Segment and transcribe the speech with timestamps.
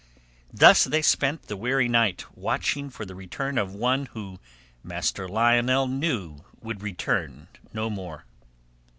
[0.51, 4.39] Thus they spent the weary night, watching for the return of one who
[4.83, 8.25] Master Lionel knew would return no more.